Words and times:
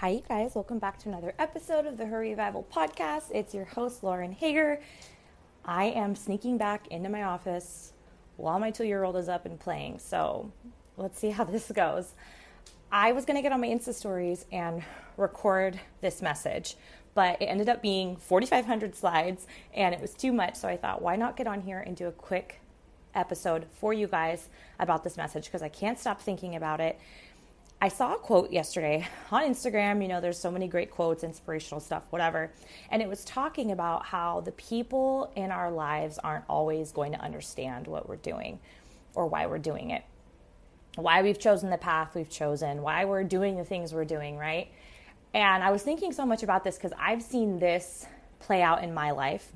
Hi, 0.00 0.10
you 0.10 0.22
guys. 0.28 0.54
Welcome 0.54 0.78
back 0.78 0.98
to 0.98 1.08
another 1.08 1.32
episode 1.38 1.86
of 1.86 1.96
the 1.96 2.04
Her 2.04 2.18
Revival 2.18 2.66
podcast. 2.70 3.30
It's 3.32 3.54
your 3.54 3.64
host, 3.64 4.04
Lauren 4.04 4.30
Hager. 4.30 4.78
I 5.64 5.86
am 5.86 6.14
sneaking 6.14 6.58
back 6.58 6.86
into 6.88 7.08
my 7.08 7.22
office 7.22 7.94
while 8.36 8.58
my 8.58 8.70
two 8.70 8.84
year 8.84 9.04
old 9.04 9.16
is 9.16 9.30
up 9.30 9.46
and 9.46 9.58
playing. 9.58 9.98
So 10.00 10.52
let's 10.98 11.18
see 11.18 11.30
how 11.30 11.44
this 11.44 11.72
goes. 11.72 12.12
I 12.92 13.12
was 13.12 13.24
going 13.24 13.36
to 13.36 13.42
get 13.42 13.52
on 13.52 13.60
my 13.62 13.68
Insta 13.68 13.94
stories 13.94 14.44
and 14.52 14.82
record 15.16 15.80
this 16.02 16.20
message, 16.20 16.76
but 17.14 17.40
it 17.40 17.46
ended 17.46 17.70
up 17.70 17.80
being 17.80 18.16
4,500 18.16 18.94
slides 18.94 19.46
and 19.72 19.94
it 19.94 20.00
was 20.02 20.12
too 20.12 20.30
much. 20.30 20.56
So 20.56 20.68
I 20.68 20.76
thought, 20.76 21.00
why 21.00 21.16
not 21.16 21.38
get 21.38 21.46
on 21.46 21.62
here 21.62 21.78
and 21.78 21.96
do 21.96 22.06
a 22.06 22.12
quick 22.12 22.60
episode 23.14 23.64
for 23.72 23.94
you 23.94 24.06
guys 24.06 24.50
about 24.78 25.04
this 25.04 25.16
message 25.16 25.46
because 25.46 25.62
I 25.62 25.70
can't 25.70 25.98
stop 25.98 26.20
thinking 26.20 26.54
about 26.54 26.80
it 26.80 27.00
I 27.80 27.88
saw 27.88 28.14
a 28.14 28.18
quote 28.18 28.50
yesterday 28.50 29.06
on 29.30 29.42
Instagram. 29.42 30.00
You 30.00 30.08
know, 30.08 30.20
there's 30.20 30.38
so 30.38 30.50
many 30.50 30.66
great 30.66 30.90
quotes, 30.90 31.22
inspirational 31.22 31.80
stuff, 31.80 32.04
whatever. 32.10 32.50
And 32.90 33.02
it 33.02 33.08
was 33.08 33.24
talking 33.24 33.70
about 33.70 34.06
how 34.06 34.40
the 34.40 34.52
people 34.52 35.30
in 35.36 35.50
our 35.50 35.70
lives 35.70 36.18
aren't 36.18 36.44
always 36.48 36.90
going 36.92 37.12
to 37.12 37.20
understand 37.20 37.86
what 37.86 38.08
we're 38.08 38.16
doing 38.16 38.60
or 39.14 39.26
why 39.26 39.46
we're 39.46 39.58
doing 39.58 39.90
it, 39.90 40.04
why 40.94 41.22
we've 41.22 41.38
chosen 41.38 41.68
the 41.68 41.76
path 41.76 42.14
we've 42.14 42.30
chosen, 42.30 42.80
why 42.80 43.04
we're 43.04 43.24
doing 43.24 43.56
the 43.56 43.64
things 43.64 43.92
we're 43.92 44.04
doing, 44.06 44.38
right? 44.38 44.68
And 45.34 45.62
I 45.62 45.70
was 45.70 45.82
thinking 45.82 46.12
so 46.12 46.24
much 46.24 46.42
about 46.42 46.64
this 46.64 46.76
because 46.76 46.92
I've 46.98 47.22
seen 47.22 47.58
this 47.58 48.06
play 48.38 48.62
out 48.62 48.82
in 48.82 48.94
my 48.94 49.10
life 49.10 49.52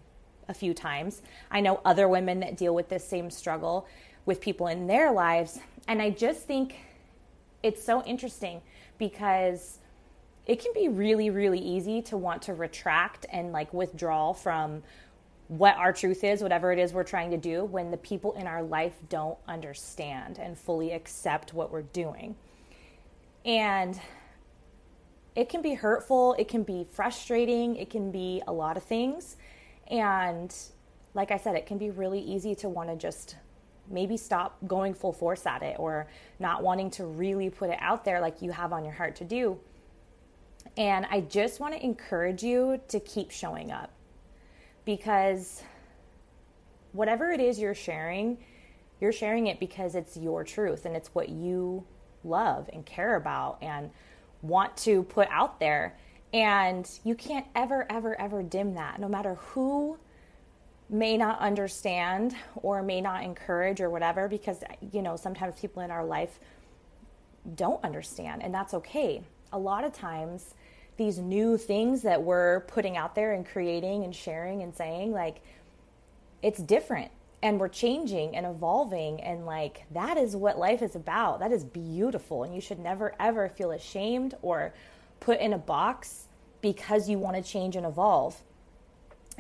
a 0.47 0.53
few 0.53 0.75
times. 0.75 1.23
I 1.51 1.63
know 1.63 1.81
other 1.87 2.07
women 2.07 2.41
that 2.41 2.59
deal 2.59 2.75
with 2.75 2.91
this 2.91 3.05
same 3.05 3.31
struggle 3.31 3.87
with 4.27 4.43
people 4.43 4.67
in 4.67 4.87
their 4.87 5.11
lives. 5.11 5.59
And 5.89 6.03
I 6.03 6.11
just 6.11 6.43
think 6.47 6.77
it's 7.63 7.85
so 7.85 8.03
interesting 8.05 8.61
because 8.99 9.79
it 10.47 10.61
can 10.61 10.73
be 10.75 10.89
really 10.89 11.31
really 11.31 11.59
easy 11.59 12.03
to 12.03 12.17
want 12.17 12.43
to 12.43 12.55
retract 12.55 13.27
and 13.31 13.53
like 13.53 13.73
withdraw 13.73 14.33
from 14.33 14.83
what 15.51 15.77
our 15.77 15.93
truth 15.93 16.23
is 16.23 16.43
whatever 16.43 16.71
it 16.71 16.79
is 16.79 16.93
we're 16.93 17.03
trying 17.03 17.33
to 17.33 17.37
do 17.37 17.65
when 17.65 17.91
the 17.91 17.97
people 17.97 18.33
in 18.35 18.47
our 18.47 18.63
life 18.63 18.95
don't 19.09 19.37
understand 19.49 20.39
and 20.39 20.57
fully 20.57 20.93
accept 20.93 21.53
what 21.53 21.73
we're 21.73 21.83
doing. 21.83 22.37
And 23.45 24.01
it 25.35 25.49
can 25.49 25.61
be 25.61 25.75
hurtful 25.75 26.37
it 26.39 26.47
can 26.47 26.63
be 26.63 26.87
frustrating 26.93 27.75
it 27.77 27.91
can 27.91 28.13
be 28.13 28.43
a 28.47 28.53
lot 28.53 28.77
of 28.77 28.85
things. 28.85 29.37
And 29.89 30.55
like 31.15 31.33
i 31.33 31.37
said 31.37 31.57
it 31.57 31.67
can 31.67 31.79
be 31.79 31.91
really 31.91 32.21
easy 32.21 32.55
to 32.55 32.69
want 32.69 32.89
to 32.89 32.95
just 32.95 33.35
maybe 33.91 34.17
stop 34.17 34.57
going 34.67 34.95
full 34.95 35.13
force 35.13 35.47
at 35.47 35.63
it 35.63 35.77
or 35.79 36.07
not 36.39 36.63
wanting 36.63 36.91
to 36.93 37.05
really 37.05 37.51
put 37.51 37.71
it 37.71 37.79
out 37.81 38.05
there 38.05 38.21
like 38.21 38.41
you 38.41 38.51
have 38.51 38.73
on 38.73 38.85
your 38.85 38.95
heart 38.95 39.17
to 39.17 39.25
do. 39.25 39.59
And 40.77 41.07
I 41.11 41.21
just 41.23 41.61
want 41.61 41.75
to 41.75 41.85
encourage 41.85 42.43
you 42.43 42.81
to 42.89 43.01
keep 43.01 43.31
showing 43.31 43.71
up 43.73 43.91
because 44.85 45.63
whatever 46.93 47.31
it 47.31 47.41
is 47.41 47.59
you're 47.59 47.75
sharing, 47.75 48.39
you're 49.01 49.13
sharing 49.13 49.47
it 49.47 49.59
because 49.59 49.95
it's 49.95 50.17
your 50.17 50.45
truth 50.45 50.87
and 50.87 50.95
it's 50.95 51.15
what 51.15 51.29
you 51.29 51.85
love 52.25 52.69
and 52.73 52.85
care 52.85 53.17
about 53.17 53.59
and 53.63 53.91
want 54.43 54.77
to 54.79 55.03
put 55.05 55.29
out 55.31 55.59
there. 55.61 55.97
And 56.33 56.89
you 57.03 57.15
can't 57.15 57.47
ever, 57.57 57.87
ever, 57.91 58.21
ever 58.21 58.43
dim 58.43 58.75
that, 58.75 59.01
no 59.01 59.09
matter 59.09 59.35
who 59.35 59.99
may 60.91 61.17
not 61.17 61.39
understand 61.39 62.35
or 62.57 62.83
may 62.83 63.01
not 63.01 63.23
encourage 63.23 63.81
or 63.81 63.89
whatever 63.89 64.27
because 64.29 64.63
you 64.93 65.03
know 65.03 65.17
sometimes 65.17 65.59
people 65.61 65.83
in 65.83 65.91
our 65.91 66.05
life 66.05 66.41
don't 67.55 67.83
understand 67.85 68.43
and 68.43 68.53
that's 68.53 68.75
okay. 68.75 69.23
A 69.53 69.59
lot 69.59 69.85
of 69.85 69.93
times 69.93 70.55
these 70.97 71.19
new 71.19 71.57
things 71.57 72.03
that 72.03 72.23
we're 72.23 72.61
putting 72.61 72.97
out 72.97 73.15
there 73.15 73.33
and 73.33 73.47
creating 73.47 74.05
and 74.05 74.15
sharing 74.15 74.63
and 74.63 74.75
saying 74.75 75.13
like 75.13 75.41
it's 76.43 76.61
different 76.61 77.11
and 77.43 77.59
we're 77.59 77.69
changing 77.69 78.37
and 78.37 78.45
evolving 78.45 79.21
and 79.23 79.47
like 79.47 79.85
that 79.93 80.19
is 80.19 80.37
what 80.37 80.59
life 80.59 80.83
is 80.83 80.97
about. 80.97 81.41
That 81.41 81.53
is 81.53 81.65
beautiful 81.65 82.43
and 82.43 82.55
you 82.55 82.61
should 82.61 82.81
never 82.81 83.15
ever 83.21 83.49
feel 83.49 83.71
ashamed 83.71 84.35
or 84.43 84.75
put 85.21 85.39
in 85.39 85.53
a 85.53 85.59
box 85.59 86.27
because 86.61 87.09
you 87.09 87.19
want 87.19 87.37
to 87.37 87.43
change 87.43 87.77
and 87.77 87.87
evolve 87.87 88.43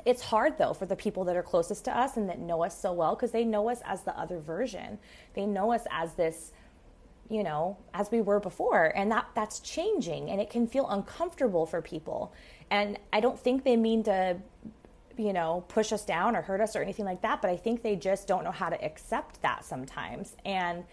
it's 0.04 0.22
hard 0.22 0.58
though 0.58 0.72
for 0.72 0.86
the 0.86 0.96
people 0.96 1.24
that 1.24 1.36
are 1.36 1.42
closest 1.42 1.84
to 1.86 1.96
us 1.96 2.16
and 2.16 2.28
that 2.28 2.38
know 2.38 2.64
us 2.64 2.80
so 2.80 2.92
well 2.92 3.14
because 3.14 3.30
they 3.30 3.44
know 3.44 3.68
us 3.68 3.80
as 3.84 4.02
the 4.02 4.18
other 4.18 4.38
version. 4.38 4.98
They 5.34 5.46
know 5.46 5.72
us 5.72 5.82
as 5.90 6.14
this, 6.14 6.52
you 7.28 7.42
know, 7.42 7.76
as 7.94 8.10
we 8.10 8.20
were 8.20 8.40
before 8.40 8.92
and 8.96 9.10
that 9.12 9.26
that's 9.34 9.60
changing 9.60 10.30
and 10.30 10.40
it 10.40 10.50
can 10.50 10.66
feel 10.66 10.88
uncomfortable 10.88 11.66
for 11.66 11.82
people. 11.82 12.32
And 12.70 12.98
I 13.12 13.20
don't 13.20 13.38
think 13.38 13.64
they 13.64 13.76
mean 13.76 14.02
to 14.04 14.38
you 15.16 15.34
know, 15.34 15.64
push 15.68 15.92
us 15.92 16.04
down 16.04 16.34
or 16.34 16.40
hurt 16.40 16.62
us 16.62 16.74
or 16.74 16.80
anything 16.80 17.04
like 17.04 17.20
that, 17.20 17.42
but 17.42 17.50
I 17.50 17.56
think 17.56 17.82
they 17.82 17.94
just 17.94 18.26
don't 18.26 18.42
know 18.42 18.50
how 18.50 18.70
to 18.70 18.82
accept 18.82 19.42
that 19.42 19.64
sometimes. 19.64 20.34
And 20.46 20.84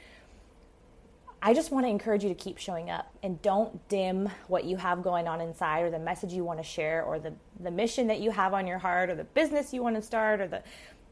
I 1.48 1.54
just 1.54 1.72
want 1.72 1.86
to 1.86 1.90
encourage 1.90 2.24
you 2.24 2.30
to 2.30 2.36
keep 2.36 2.58
showing 2.58 2.90
up 2.90 3.10
and 3.24 3.42
don't 3.42 3.88
dim 3.88 4.30
what 4.50 4.66
you 4.66 4.76
have 4.76 5.02
going 5.02 5.30
on 5.30 5.40
inside 5.40 5.84
or 5.84 5.90
the 5.90 5.98
message 5.98 6.34
you 6.34 6.44
want 6.44 6.60
to 6.60 6.64
share 6.64 7.06
or 7.06 7.20
the, 7.20 7.32
the 7.62 7.72
mission 7.72 8.08
that 8.08 8.20
you 8.20 8.32
have 8.32 8.54
on 8.54 8.68
your 8.68 8.80
heart 8.80 9.10
or 9.10 9.16
the 9.16 9.24
business 9.24 9.72
you 9.74 9.82
want 9.82 9.96
to 9.96 10.02
start 10.02 10.42
or 10.42 10.48
the, 10.50 10.62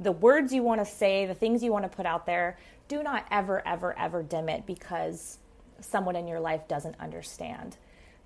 the 0.02 0.12
words 0.12 0.52
you 0.52 0.62
want 0.62 0.82
to 0.82 0.86
say, 0.86 1.26
the 1.26 1.34
things 1.34 1.64
you 1.64 1.72
want 1.72 1.90
to 1.90 1.96
put 1.96 2.06
out 2.06 2.26
there. 2.26 2.58
Do 2.90 3.02
not 3.02 3.26
ever, 3.32 3.66
ever, 3.66 3.98
ever 3.98 4.24
dim 4.24 4.50
it 4.50 4.66
because 4.66 5.38
someone 5.80 6.18
in 6.18 6.28
your 6.28 6.42
life 6.42 6.68
doesn't 6.68 7.00
understand. 7.00 7.78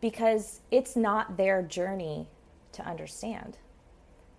Because 0.01 0.61
it's 0.71 0.95
not 0.95 1.37
their 1.37 1.61
journey 1.61 2.27
to 2.71 2.83
understand. 2.87 3.59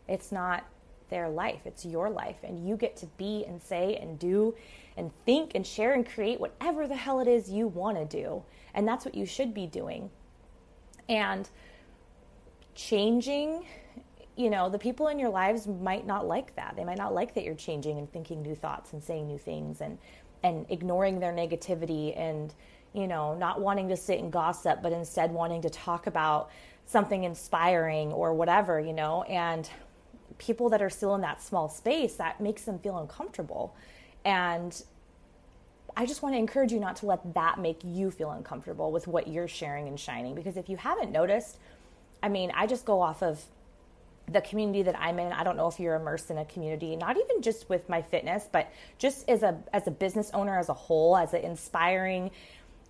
It's 0.08 0.32
not 0.32 0.64
their 1.10 1.28
life, 1.28 1.60
it's 1.64 1.84
your 1.84 2.08
life. 2.10 2.36
And 2.42 2.66
you 2.66 2.76
get 2.76 2.96
to 2.98 3.06
be 3.18 3.44
and 3.46 3.60
say 3.60 3.96
and 3.96 4.18
do 4.18 4.54
and 4.96 5.10
think 5.24 5.52
and 5.54 5.66
share 5.66 5.94
and 5.94 6.08
create 6.08 6.40
whatever 6.40 6.86
the 6.86 6.96
hell 6.96 7.20
it 7.20 7.28
is 7.28 7.50
you 7.50 7.68
want 7.68 7.96
to 7.98 8.04
do. 8.04 8.42
And 8.74 8.86
that's 8.86 9.04
what 9.04 9.14
you 9.14 9.26
should 9.26 9.52
be 9.52 9.66
doing. 9.66 10.10
And 11.08 11.48
changing, 12.74 13.66
you 14.36 14.50
know, 14.50 14.68
the 14.68 14.78
people 14.78 15.08
in 15.08 15.18
your 15.18 15.30
lives 15.30 15.66
might 15.66 16.06
not 16.06 16.26
like 16.26 16.54
that. 16.56 16.74
They 16.76 16.84
might 16.84 16.98
not 16.98 17.14
like 17.14 17.34
that 17.34 17.44
you're 17.44 17.54
changing 17.54 17.98
and 17.98 18.10
thinking 18.12 18.42
new 18.42 18.54
thoughts 18.54 18.92
and 18.92 19.02
saying 19.02 19.26
new 19.26 19.38
things 19.38 19.80
and 19.80 19.98
and 20.42 20.64
ignoring 20.70 21.20
their 21.20 21.34
negativity 21.34 22.18
and 22.18 22.54
you 22.92 23.06
know, 23.06 23.34
not 23.34 23.60
wanting 23.60 23.88
to 23.88 23.96
sit 23.96 24.18
and 24.18 24.32
gossip, 24.32 24.82
but 24.82 24.92
instead 24.92 25.30
wanting 25.30 25.62
to 25.62 25.70
talk 25.70 26.06
about 26.06 26.50
something 26.86 27.24
inspiring 27.24 28.12
or 28.12 28.34
whatever, 28.34 28.80
you 28.80 28.92
know, 28.92 29.22
and 29.24 29.70
people 30.40 30.70
that 30.70 30.82
are 30.82 30.90
still 30.90 31.14
in 31.14 31.20
that 31.20 31.40
small 31.40 31.68
space, 31.68 32.16
that 32.16 32.40
makes 32.40 32.62
them 32.62 32.78
feel 32.80 32.98
uncomfortable. 32.98 33.76
And 34.24 34.82
I 35.96 36.06
just 36.06 36.22
want 36.22 36.34
to 36.34 36.38
encourage 36.38 36.72
you 36.72 36.80
not 36.80 36.96
to 36.96 37.06
let 37.06 37.34
that 37.34 37.60
make 37.60 37.80
you 37.84 38.10
feel 38.10 38.30
uncomfortable 38.30 38.90
with 38.90 39.06
what 39.06 39.28
you're 39.28 39.48
sharing 39.48 39.86
and 39.86 40.00
shining. 40.00 40.34
Because 40.34 40.56
if 40.56 40.68
you 40.68 40.76
haven't 40.76 41.12
noticed, 41.12 41.58
I 42.22 42.28
mean, 42.28 42.50
I 42.54 42.66
just 42.66 42.84
go 42.84 43.00
off 43.00 43.22
of 43.22 43.42
the 44.32 44.40
community 44.40 44.82
that 44.82 44.98
I'm 44.98 45.18
in. 45.18 45.32
I 45.32 45.44
don't 45.44 45.56
know 45.56 45.68
if 45.68 45.78
you're 45.78 45.96
immersed 45.96 46.30
in 46.30 46.38
a 46.38 46.44
community, 46.44 46.96
not 46.96 47.16
even 47.16 47.42
just 47.42 47.68
with 47.68 47.88
my 47.88 48.00
fitness, 48.00 48.48
but 48.50 48.72
just 48.98 49.28
as 49.28 49.42
a 49.42 49.58
as 49.72 49.86
a 49.86 49.90
business 49.90 50.30
owner 50.32 50.58
as 50.58 50.68
a 50.68 50.74
whole, 50.74 51.16
as 51.16 51.34
an 51.34 51.42
inspiring, 51.42 52.30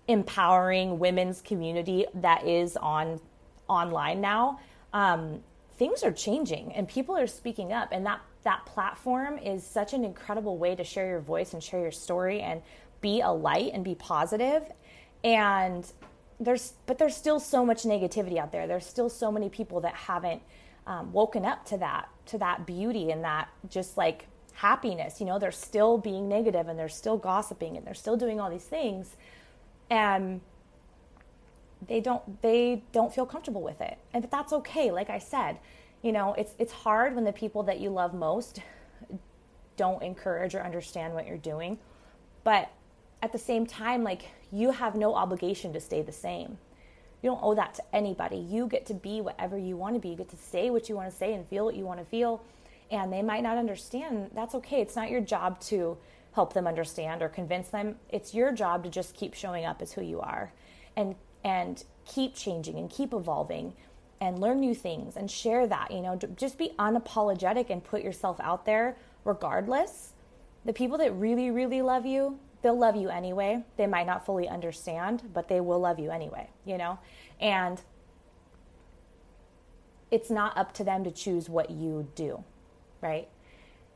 empowering 0.07 0.99
women's 0.99 1.41
community 1.41 2.05
that 2.15 2.47
is 2.47 2.77
on 2.77 3.19
online 3.67 4.21
now. 4.21 4.59
Um, 4.93 5.41
things 5.81 6.03
are 6.03 6.11
changing 6.11 6.71
and 6.73 6.87
people 6.87 7.17
are 7.17 7.25
speaking 7.25 7.73
up, 7.73 7.89
and 7.91 8.05
that 8.05 8.21
that 8.43 8.63
platform 8.67 9.39
is 9.39 9.65
such 9.65 9.93
an 9.93 10.05
incredible 10.05 10.59
way 10.59 10.75
to 10.75 10.83
share 10.83 11.07
your 11.07 11.19
voice 11.21 11.53
and 11.53 11.63
share 11.63 11.79
your 11.79 11.91
story 11.91 12.39
and 12.39 12.61
be 13.01 13.21
a 13.21 13.31
light 13.31 13.71
and 13.73 13.83
be 13.83 13.95
positive. 13.95 14.61
And 15.23 15.91
there's 16.39 16.73
but 16.85 16.99
there's 16.99 17.17
still 17.17 17.39
so 17.39 17.65
much 17.65 17.81
negativity 17.81 18.37
out 18.37 18.51
there. 18.51 18.67
There's 18.67 18.85
still 18.85 19.09
so 19.09 19.31
many 19.31 19.49
people 19.49 19.81
that 19.81 19.95
haven't 19.95 20.43
um, 20.85 21.11
woken 21.11 21.45
up 21.45 21.65
to 21.69 21.79
that 21.79 22.09
to 22.27 22.37
that 22.37 22.67
beauty 22.67 23.09
and 23.09 23.23
that 23.23 23.49
just 23.67 23.97
like 23.97 24.27
happiness. 24.53 25.19
You 25.19 25.25
know 25.25 25.39
they're 25.39 25.51
still 25.51 25.97
being 25.97 26.29
negative 26.29 26.67
and 26.67 26.77
they're 26.77 26.89
still 26.89 27.17
gossiping 27.17 27.75
and 27.75 27.87
they're 27.87 27.95
still 27.95 28.17
doing 28.17 28.39
all 28.39 28.51
these 28.51 28.65
things. 28.65 29.15
And 29.89 30.41
they 31.87 31.99
don't 31.99 32.41
they 32.41 32.83
don't 32.91 33.13
feel 33.13 33.25
comfortable 33.25 33.61
with 33.61 33.81
it. 33.81 33.97
And 34.13 34.27
that's 34.31 34.53
okay 34.53 34.91
like 34.91 35.09
i 35.09 35.19
said 35.19 35.57
you 36.01 36.11
know 36.11 36.33
it's 36.33 36.53
it's 36.59 36.71
hard 36.71 37.15
when 37.15 37.23
the 37.23 37.33
people 37.33 37.63
that 37.63 37.79
you 37.79 37.89
love 37.89 38.13
most 38.13 38.59
don't 39.77 40.03
encourage 40.03 40.53
or 40.55 40.61
understand 40.61 41.13
what 41.13 41.25
you're 41.27 41.37
doing. 41.37 41.77
But 42.43 42.69
at 43.21 43.31
the 43.31 43.37
same 43.37 43.65
time 43.65 44.03
like 44.03 44.25
you 44.51 44.71
have 44.71 44.95
no 44.95 45.15
obligation 45.15 45.73
to 45.73 45.79
stay 45.79 46.01
the 46.01 46.11
same. 46.11 46.57
You 47.21 47.29
don't 47.29 47.39
owe 47.43 47.55
that 47.55 47.75
to 47.75 47.83
anybody. 47.95 48.37
You 48.37 48.67
get 48.67 48.85
to 48.87 48.93
be 48.93 49.21
whatever 49.21 49.57
you 49.57 49.77
want 49.77 49.95
to 49.95 49.99
be. 49.99 50.09
You 50.09 50.15
get 50.15 50.29
to 50.29 50.37
say 50.37 50.69
what 50.69 50.89
you 50.89 50.95
want 50.95 51.09
to 51.09 51.15
say 51.15 51.33
and 51.33 51.47
feel 51.47 51.65
what 51.65 51.75
you 51.75 51.85
want 51.85 51.99
to 51.99 52.05
feel. 52.05 52.43
And 52.89 53.13
they 53.13 53.21
might 53.21 53.43
not 53.43 53.57
understand. 53.57 54.31
That's 54.33 54.55
okay. 54.55 54.81
It's 54.81 54.95
not 54.95 55.09
your 55.09 55.21
job 55.21 55.59
to 55.61 55.97
help 56.33 56.53
them 56.53 56.65
understand 56.65 57.21
or 57.21 57.29
convince 57.29 57.69
them. 57.69 57.95
It's 58.09 58.33
your 58.33 58.51
job 58.51 58.83
to 58.83 58.89
just 58.89 59.13
keep 59.13 59.33
showing 59.33 59.65
up 59.65 59.81
as 59.81 59.93
who 59.93 60.01
you 60.01 60.19
are. 60.19 60.51
And 60.95 61.15
and 61.43 61.83
keep 62.05 62.35
changing 62.35 62.77
and 62.77 62.89
keep 62.89 63.13
evolving 63.13 63.73
and 64.19 64.39
learn 64.39 64.59
new 64.59 64.75
things 64.75 65.15
and 65.17 65.29
share 65.29 65.65
that. 65.67 65.91
You 65.91 66.01
know, 66.01 66.15
just 66.35 66.57
be 66.57 66.71
unapologetic 66.77 67.69
and 67.69 67.83
put 67.83 68.03
yourself 68.03 68.39
out 68.39 68.65
there 68.65 68.97
regardless. 69.25 70.13
The 70.65 70.73
people 70.73 70.97
that 70.99 71.11
really, 71.13 71.49
really 71.49 71.81
love 71.81 72.05
you, 72.05 72.37
they'll 72.61 72.77
love 72.77 72.95
you 72.95 73.09
anyway. 73.09 73.63
They 73.77 73.87
might 73.87 74.05
not 74.05 74.25
fully 74.25 74.47
understand, 74.47 75.23
but 75.33 75.47
they 75.47 75.59
will 75.59 75.79
love 75.79 75.99
you 75.99 76.11
anyway, 76.11 76.49
you 76.65 76.77
know? 76.77 76.99
And 77.39 77.81
it's 80.11 80.29
not 80.29 80.55
up 80.57 80.73
to 80.73 80.83
them 80.83 81.03
to 81.03 81.11
choose 81.11 81.49
what 81.49 81.71
you 81.71 82.07
do, 82.15 82.43
right? 83.01 83.27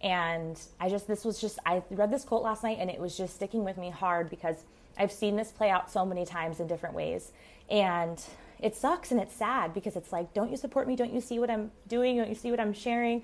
And 0.01 0.59
I 0.80 0.89
just, 0.89 1.07
this 1.07 1.24
was 1.24 1.39
just, 1.39 1.59
I 1.65 1.83
read 1.91 2.12
this 2.12 2.24
quote 2.24 2.44
last 2.44 2.63
night 2.63 2.77
and 2.80 2.89
it 2.89 3.00
was 3.00 3.18
just 3.18 3.36
sticking 3.36 3.63
with 3.63 3.77
me 3.77 3.89
hard 3.89 4.30
because 4.30 4.63
I've 4.97 5.12
seen 5.12 5.36
this 5.36 5.51
play 5.51 5.69
out 5.69 5.92
so 5.92 6.06
many 6.06 6.25
times 6.25 6.59
in 6.59 6.68
different 6.68 6.95
ways. 6.95 7.31
And 7.69 8.21
it 8.59 8.75
sucks 8.75 9.12
and 9.12 9.19
it's 9.19 9.36
sad 9.36 9.74
because 9.74 9.95
it's 9.95 10.12
like, 10.12 10.33
don't 10.33 10.50
you 10.50 10.57
support 10.57 10.88
me? 10.88 10.95
Don't 10.95 11.13
you 11.13 11.21
see 11.21 11.39
what 11.39 11.50
I'm 11.50 11.71
doing? 11.88 12.18
Don't 12.18 12.30
you 12.30 12.36
see 12.36 12.51
what 12.51 12.59
I'm 12.59 12.74
sharing? 12.74 13.24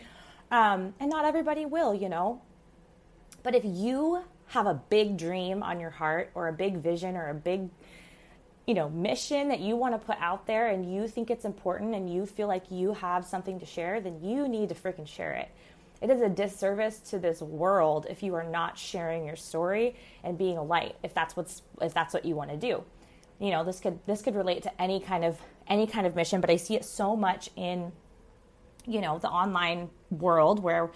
Um, 0.52 0.94
and 1.00 1.10
not 1.10 1.26
everybody 1.26 1.66
will, 1.66 1.94
you 1.94 2.10
know. 2.10 2.42
But 3.44 3.56
if 3.56 3.64
you 3.66 4.24
have 4.48 4.68
a 4.68 4.74
big 4.90 5.18
dream 5.18 5.64
on 5.64 5.80
your 5.80 5.90
heart 5.90 6.32
or 6.36 6.50
a 6.50 6.54
big 6.54 6.78
vision 6.78 7.16
or 7.16 7.30
a 7.30 7.34
big, 7.34 7.70
you 8.68 8.74
know, 8.74 8.90
mission 8.90 9.48
that 9.48 9.62
you 9.62 9.78
want 9.78 10.00
to 10.00 10.06
put 10.06 10.18
out 10.20 10.46
there 10.46 10.68
and 10.68 10.94
you 10.94 11.08
think 11.08 11.32
it's 11.32 11.46
important 11.46 11.96
and 11.96 12.14
you 12.14 12.26
feel 12.26 12.48
like 12.48 12.70
you 12.70 12.94
have 12.94 13.26
something 13.26 13.60
to 13.60 13.66
share, 13.66 14.02
then 14.02 14.22
you 14.22 14.48
need 14.48 14.70
to 14.70 14.76
freaking 14.76 15.08
share 15.08 15.34
it. 15.34 15.50
It 16.02 16.10
is 16.10 16.22
a 16.22 16.30
disservice 16.30 17.00
to 17.12 17.20
this 17.20 17.42
world 17.42 18.08
if 18.10 18.24
you 18.24 18.34
are 18.36 18.44
not 18.44 18.78
sharing 18.78 19.26
your 19.26 19.36
story 19.36 19.96
and 20.24 20.38
being 20.38 20.58
a 20.58 20.64
light 20.64 20.96
if 21.04 21.14
that's 21.14 21.36
what's 21.36 21.62
if 21.82 21.94
that's 21.94 22.14
what 22.14 22.26
you 22.26 22.36
want 22.36 22.50
to 22.50 22.58
do. 22.58 22.84
You 23.40 23.52
know 23.52 23.64
this 23.64 23.80
could 23.80 24.00
this 24.06 24.22
could 24.22 24.36
relate 24.36 24.64
to 24.64 24.82
any 24.82 25.00
kind 25.00 25.24
of 25.24 25.40
any 25.68 25.88
kind 25.88 26.06
of 26.08 26.16
mission 26.16 26.42
but 26.42 26.50
i 26.50 26.56
see 26.56 26.76
it 26.76 26.84
so 26.84 27.16
much 27.16 27.50
in 27.56 27.92
you 28.86 29.00
know 29.00 29.20
the 29.20 29.30
online 29.30 29.90
world 30.10 30.62
where 30.62 30.92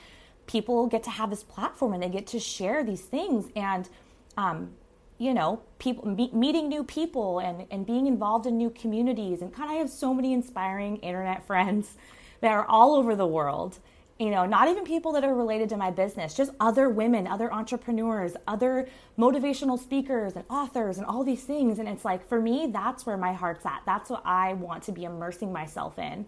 people 0.48 0.88
get 0.88 1.04
to 1.04 1.10
have 1.10 1.30
this 1.30 1.44
platform 1.44 1.94
and 1.94 2.04
they 2.04 2.10
get 2.10 2.28
to 2.28 2.40
share 2.40 2.84
these 2.84 3.02
things 3.02 3.50
and 3.56 3.90
um, 4.38 4.72
you 5.18 5.34
know 5.34 5.62
people 5.80 6.06
meeting 6.34 6.68
new 6.68 6.84
people 6.84 7.40
and, 7.40 7.66
and 7.72 7.86
being 7.86 8.08
involved 8.08 8.46
in 8.46 8.58
new 8.58 8.70
communities. 8.70 9.42
And 9.42 9.54
kind 9.54 9.72
of 9.72 9.78
have 9.78 9.90
so 9.90 10.14
many 10.14 10.34
inspiring 10.34 10.98
internet 10.98 11.46
friends 11.48 11.96
that 12.42 12.52
are 12.52 12.66
all 12.66 12.96
over 12.96 13.16
the 13.16 13.28
world 13.28 13.80
you 14.20 14.30
know, 14.30 14.46
not 14.46 14.70
even 14.70 14.86
people 14.86 15.12
that 15.12 15.26
are 15.26 15.36
related 15.36 15.68
to 15.70 15.78
my 15.78 15.92
business, 15.92 16.34
just 16.34 16.52
other 16.60 16.88
women, 16.88 17.28
other 17.28 17.52
entrepreneurs, 17.52 18.34
other 18.48 18.88
motivational 19.20 19.78
speakers 19.78 20.34
and 20.36 20.46
authors 20.50 20.98
and 20.98 21.06
all 21.06 21.24
these 21.24 21.44
things. 21.44 21.80
And 21.80 21.90
it's 21.90 22.06
like, 22.06 22.28
for 22.28 22.40
me, 22.40 22.70
that's 22.72 23.06
where 23.06 23.18
my 23.18 23.34
heart's 23.34 23.66
at. 23.66 23.82
That's 23.86 24.10
what 24.10 24.22
I 24.26 24.54
want 24.54 24.84
to 24.84 24.94
be 24.94 25.04
immersing 25.04 25.52
myself 25.52 26.00
in. 26.00 26.26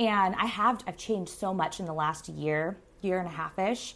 And 0.00 0.34
I 0.36 0.46
have, 0.46 0.82
I've 0.86 0.96
changed 0.96 1.32
so 1.32 1.52
much 1.52 1.80
in 1.80 1.86
the 1.86 1.92
last 1.92 2.28
year, 2.30 2.78
year 3.02 3.18
and 3.18 3.28
a 3.28 3.32
half 3.32 3.58
ish, 3.58 3.94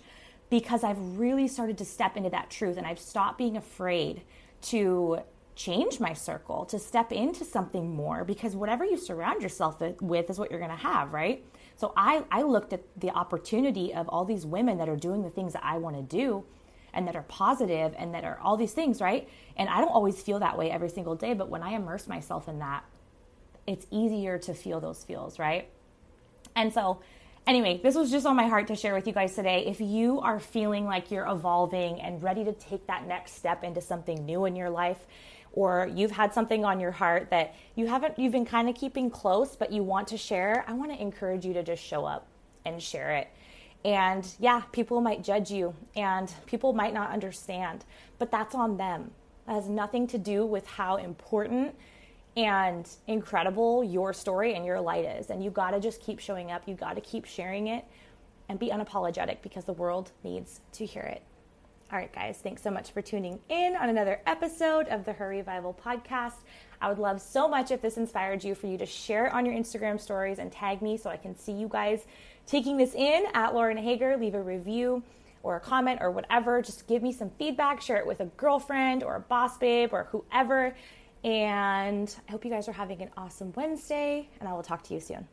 because 0.51 0.85
I've 0.85 0.99
really 1.19 1.49
started 1.49 1.79
to 1.79 1.87
step 1.87 2.19
into 2.19 2.29
that 2.31 2.51
truth 2.51 2.77
and 2.77 2.87
I've 2.87 2.99
stopped 2.99 3.39
being 3.39 3.57
afraid 3.57 4.23
to 4.63 5.21
change 5.55 6.01
my 6.01 6.13
circle, 6.13 6.67
to 6.67 6.79
step 6.79 7.13
into 7.13 7.45
something 7.45 7.95
more, 7.95 8.25
because 8.25 8.55
whatever 8.55 8.85
you 8.85 8.99
surround 8.99 9.43
yourself 9.43 9.81
with 10.01 10.29
is 10.29 10.39
what 10.39 10.51
you're 10.51 10.61
going 10.61 10.71
to 10.71 10.77
have, 10.77 11.13
right? 11.15 11.45
So 11.83 11.93
I, 11.97 12.23
I 12.31 12.43
looked 12.43 12.73
at 12.73 12.85
the 12.97 13.11
opportunity 13.11 13.93
of 13.93 14.09
all 14.09 14.25
these 14.25 14.47
women 14.47 14.79
that 14.79 14.89
are 14.89 14.95
doing 14.95 15.23
the 15.23 15.31
things 15.31 15.53
that 15.55 15.65
I 15.65 15.79
want 15.79 15.97
to 15.97 16.03
do 16.03 16.45
and 16.95 17.09
that 17.09 17.17
are 17.17 17.25
positive 17.25 17.93
and 17.99 18.15
that 18.15 18.23
are 18.23 18.39
all 18.41 18.57
these 18.57 18.71
things, 18.71 19.01
right? 19.01 19.29
And 19.57 19.69
I 19.69 19.81
don't 19.81 19.91
always 19.91 20.23
feel 20.23 20.39
that 20.39 20.57
way 20.57 20.71
every 20.71 20.91
single 20.91 21.17
day, 21.17 21.35
but 21.35 21.49
when 21.49 21.61
I 21.61 21.73
immerse 21.73 22.07
myself 22.07 22.47
in 22.47 22.61
that, 22.61 22.85
it's 23.67 23.85
easier 23.91 24.39
to 24.39 24.55
feel 24.55 24.79
those 24.79 25.03
feels, 25.03 25.41
right? 25.41 25.71
And 26.55 26.73
so, 26.73 27.01
anyway, 27.49 27.81
this 27.83 27.97
was 27.97 28.13
just 28.13 28.27
on 28.27 28.37
my 28.37 28.47
heart 28.47 28.69
to 28.69 28.77
share 28.77 28.95
with 28.95 29.09
you 29.09 29.13
guys 29.13 29.35
today. 29.35 29.65
If 29.67 29.81
you 29.81 30.21
are 30.21 30.39
feeling 30.39 30.85
like 30.85 31.11
you're 31.11 31.27
evolving 31.27 32.01
and 32.01 32.23
ready 32.23 32.45
to 32.45 32.53
take 32.53 32.87
that 32.87 33.09
next 33.09 33.35
step 33.35 33.65
into 33.65 33.81
something 33.81 34.25
new 34.25 34.45
in 34.45 34.55
your 34.55 34.71
life, 34.71 35.05
or 35.53 35.91
you've 35.95 36.11
had 36.11 36.33
something 36.33 36.65
on 36.65 36.81
your 36.81 36.91
heart 36.91 37.29
that 37.31 37.55
you 37.75 37.87
haven't 37.87 38.19
you've 38.19 38.33
been 38.33 38.45
kind 38.45 38.69
of 38.69 38.75
keeping 38.75 39.11
close 39.11 39.55
but 39.57 39.73
you 39.73 39.83
want 39.83 40.09
to 40.09 40.17
share 40.17 40.65
i 40.67 40.73
want 40.73 40.91
to 40.91 41.01
encourage 41.01 41.45
you 41.45 41.53
to 41.53 41.63
just 41.63 41.83
show 41.83 42.05
up 42.05 42.27
and 42.65 42.83
share 42.83 43.13
it. 43.13 43.29
And 43.85 44.27
yeah 44.39 44.63
people 44.73 45.01
might 45.01 45.25
judge 45.25 45.51
you 45.51 45.75
and 45.97 46.33
people 46.47 46.73
might 46.73 46.95
not 46.95 47.11
understand 47.11 47.85
but 48.19 48.31
that's 48.31 48.55
on 48.55 48.77
them. 48.77 49.11
It 49.49 49.53
has 49.53 49.69
nothing 49.69 50.07
to 50.09 50.19
do 50.19 50.47
with 50.47 50.67
how 50.67 50.97
important 50.97 51.75
and 52.37 52.89
incredible 53.09 53.83
your 53.83 54.13
story 54.13 54.55
and 54.55 54.65
your 54.65 54.81
light 54.81 55.05
is. 55.05 55.29
And 55.31 55.43
you 55.43 55.51
got 55.51 55.73
to 55.73 55.81
just 55.81 56.01
keep 56.01 56.21
showing 56.21 56.53
up. 56.53 56.63
You 56.67 56.75
got 56.75 56.95
to 56.95 57.01
keep 57.01 57.25
sharing 57.25 57.67
it 57.67 57.85
and 58.49 58.59
be 58.59 58.69
unapologetic 58.71 59.39
because 59.43 59.65
the 59.65 59.73
world 59.73 60.13
needs 60.23 60.61
to 60.75 60.87
hear 60.87 61.03
it 61.03 61.23
all 61.93 61.99
right, 61.99 62.13
guys, 62.15 62.39
thanks 62.43 62.63
so 62.63 62.71
much 62.71 62.91
for 62.93 63.03
tuning 63.03 63.39
in 63.51 63.77
on 63.77 63.91
another 63.91 64.23
episode 64.27 64.89
of 64.89 65.05
the 65.05 65.13
Her 65.13 65.29
Revival 65.29 65.79
podcast. 65.85 66.37
I 66.81 66.89
would 66.89 66.99
love 66.99 67.21
so 67.21 67.47
much 67.47 67.71
if 67.71 67.83
this 67.83 67.99
inspired 67.99 68.43
you 68.43 68.55
for 68.55 68.67
you 68.67 68.79
to 68.79 68.87
share 68.87 69.27
it 69.27 69.35
on 69.35 69.45
your 69.45 69.55
Instagram 69.55 70.01
stories 70.01 70.39
and 70.39 70.51
tag 70.51 70.81
me 70.81 70.97
so 70.97 71.11
I 71.11 71.19
can 71.19 71.37
see 71.37 71.53
you 71.53 71.69
guys 71.69 72.07
taking 72.47 72.79
this 72.79 72.95
in 72.95 73.25
at 73.35 73.55
Lauren 73.55 73.77
Hager. 73.77 74.17
Leave 74.17 74.35
a 74.35 74.41
review 74.41 75.03
or 75.43 75.57
a 75.57 75.61
comment 75.61 75.99
or 76.01 76.11
whatever. 76.11 76.63
Just 76.63 76.87
give 76.87 77.03
me 77.03 77.13
some 77.13 77.29
feedback, 77.39 77.83
share 77.83 77.99
it 77.99 78.07
with 78.07 78.21
a 78.21 78.27
girlfriend 78.39 79.05
or 79.05 79.17
a 79.17 79.21
boss 79.21 79.59
babe 79.59 79.91
or 79.93 80.05
whoever. 80.05 80.75
And 81.25 82.17
I 82.27 82.33
hope 82.33 82.47
you 82.47 82.51
guys 82.51 82.69
are 82.69 82.73
having 82.73 83.03
an 83.03 83.11
awesome 83.19 83.53
Wednesday, 83.55 84.31
and 84.41 84.49
I 84.49 84.55
will 84.55 84.63
talk 84.63 84.83
to 84.85 84.95
you 84.95 85.01
soon. 85.01 85.29